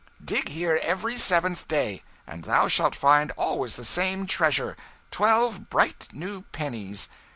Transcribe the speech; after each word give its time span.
Dig 0.25 0.49
here 0.49 0.79
every 0.81 1.15
seventh 1.15 1.67
day, 1.67 2.01
and 2.25 2.45
thou 2.45 2.67
shalt 2.67 2.95
find 2.95 3.29
always 3.37 3.75
the 3.75 3.85
same 3.85 4.25
treasure, 4.25 4.75
twelve 5.11 5.69
bright 5.69 6.07
new 6.11 6.41
pennies. 6.51 7.07